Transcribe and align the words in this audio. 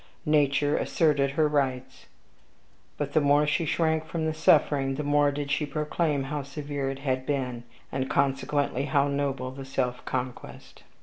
Nature 0.25 0.77
asserted 0.77 1.29
her 1.29 1.47
rights. 1.47 2.07
But 2.97 3.13
the 3.13 3.21
more 3.21 3.45
she 3.45 3.65
shrank 3.65 4.03
from 4.03 4.25
the 4.25 4.33
suffering, 4.33 4.95
the 4.95 5.03
more 5.03 5.31
did 5.31 5.51
she 5.51 5.63
proclaim 5.63 6.23
how 6.23 6.41
severe 6.41 6.89
it 6.89 6.97
had 7.05 7.23
been, 7.23 7.65
and 7.91 8.09
consequently 8.09 8.85
how 8.85 9.07
noble 9.07 9.51
the 9.51 9.63
self 9.63 10.03
conquest. 10.05 10.81